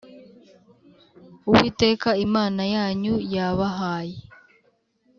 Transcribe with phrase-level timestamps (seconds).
[1.49, 4.17] Uwiteka Imana yanyu yabahaye